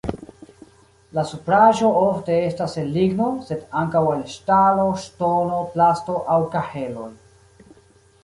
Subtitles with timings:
[1.17, 7.09] La supraĵo ofte estas el ligno, sed ankaŭ el ŝtalo, ŝtono, plasto aŭ kaheloj.